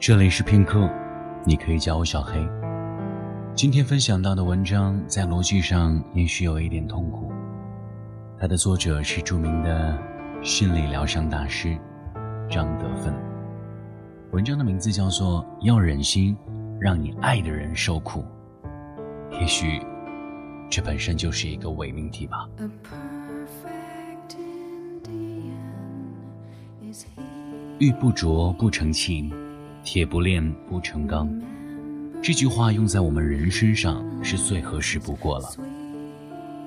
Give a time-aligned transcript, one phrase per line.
[0.00, 0.88] 这里是片刻，
[1.44, 2.40] 你可以叫我小黑。
[3.54, 7.30] 今天分享到的文章在逻辑上也许有一点痛苦，
[8.38, 9.98] 它的作者是著名的
[10.42, 11.76] 心理疗伤大师
[12.48, 13.14] 张德芬。
[14.32, 16.34] 文章的名字叫做《要忍心
[16.80, 18.24] 让你爱的人受苦》，
[19.38, 19.82] 也许
[20.70, 22.48] 这本身就是一个伪命题吧。
[27.78, 29.30] 玉不琢不成器，
[29.82, 31.28] 铁不炼不成钢。
[32.22, 35.50] 这句话用在我们人身上是最合适不过了。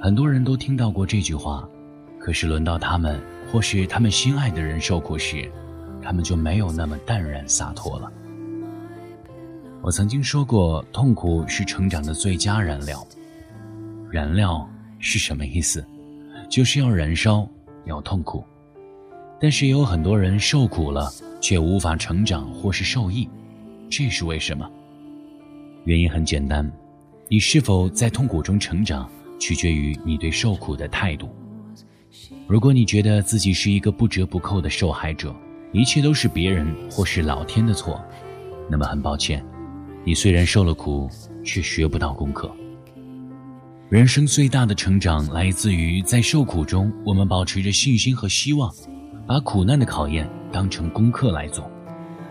[0.00, 1.68] 很多人都听到过这句话，
[2.18, 5.50] 可是轮到他们或是他们心爱的人受苦时，
[6.00, 8.10] 他们就没有那么淡然洒脱了。
[9.82, 13.06] 我曾经说过，痛苦是成长的最佳燃料。
[14.10, 15.84] 燃料是什么意思？
[16.48, 17.48] 就是要燃烧，
[17.86, 18.44] 要痛苦。
[19.40, 23.28] 但是也有很多人受苦了，却无法成长或是受益，
[23.88, 24.70] 这是为什么？
[25.84, 26.70] 原因很简单，
[27.28, 31.28] 你是否在痛苦中成长，取决于你对受苦的态度。
[32.46, 35.34] 如果你觉得自己是一个不折不扣的受害者，
[35.72, 38.04] 一切都是别人或是老天的错，
[38.68, 39.44] 那么很抱歉，
[40.04, 41.08] 你虽然受了苦，
[41.44, 42.50] 却学不到功课。
[43.88, 48.72] 人生最大的成长来自于在受苦中，我们保持着信心和希望。
[49.30, 51.70] 把苦难的考验当成功课来做，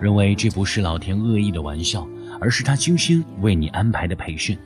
[0.01, 2.05] 认为这不是老天恶意的玩笑，
[2.41, 4.57] 而是他精心为你安排的培训，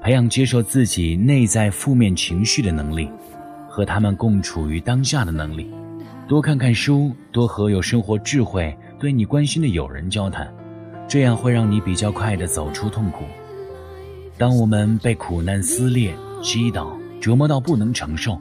[0.00, 3.10] 培养接受自己内在负面情绪的能力，
[3.68, 5.68] 和他们共处于当下的能力，
[6.28, 10.48] 多看看书，多和有生活智慧、对你关心的友人交谈，
[11.08, 13.24] 这样会让你比较快地走出痛苦。
[14.38, 18.40] 当我们被苦难撕裂、击倒、折磨到不能承受。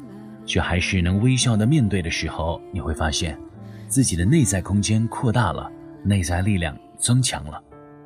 [0.50, 3.38] 却还是能微笑的面对的时候，你会发现，
[3.88, 5.72] 自己的内在空间扩大了，
[6.03, 7.61] 内在力量增强了，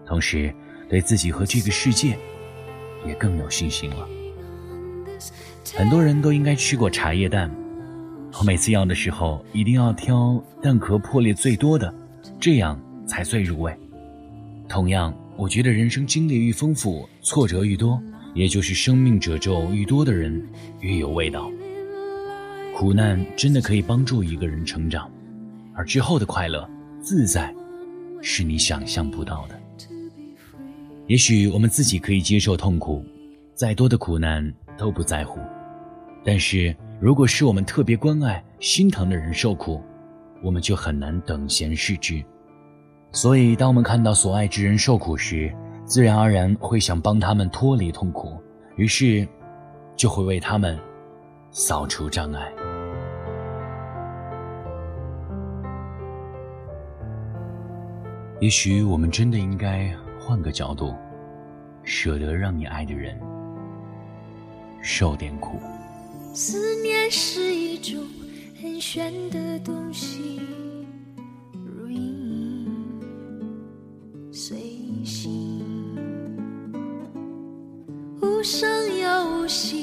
[0.06, 0.54] 同时
[0.90, 2.20] 对自己和这个世界
[3.08, 4.06] 也更有信心了。
[5.74, 7.50] 很多人都应该吃过茶叶蛋，
[8.38, 11.96] 我每次要的时候一定要挑蛋壳破裂最多的，
[12.42, 12.78] 这样
[13.08, 13.74] 才最入味。
[14.68, 17.98] 同样，我觉得人生经历愈丰富，挫折愈多，
[18.34, 20.46] 也就是生命褶皱愈多的人
[20.82, 21.50] 越有味道。
[22.76, 25.10] 苦难真的可以帮助一个人成长，
[25.76, 26.68] 而之后的快乐、
[27.00, 27.54] 自在，
[28.22, 29.60] 是你想象不到的。
[31.08, 33.06] 也许我们自己可以接受痛苦，
[33.54, 35.40] 再多的苦难都不在乎。
[36.26, 39.82] 但是如果是我们特别关爱、心疼的人受苦，
[40.42, 42.24] 我们就很难等闲视之。
[43.12, 45.54] 所以，当我们看到所爱之人受苦时，
[45.86, 48.36] 自然而然会想帮他们脱离痛苦，
[48.78, 49.28] 于是
[49.96, 50.78] 就会为他们。
[51.56, 52.52] 扫除障碍。
[58.42, 60.96] 也许我们真的应该换个角度，
[61.84, 63.16] 舍得让你爱的人
[64.82, 65.60] 受点苦。
[66.34, 68.04] 思念是一种
[68.60, 70.42] 很玄的东西，
[71.54, 72.68] 如影
[74.32, 74.58] 随
[75.06, 75.64] 形，
[78.24, 79.83] 无声又无息。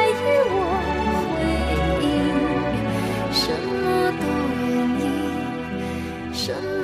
[6.41, 6.80] 什么？